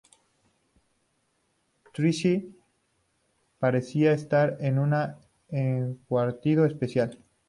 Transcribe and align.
Tyreese 1.93 2.49
parecía 3.59 4.13
estar 4.13 4.57
en 4.59 4.79
un 4.79 4.95
encurtido 5.51 6.65
especial". 6.65 7.19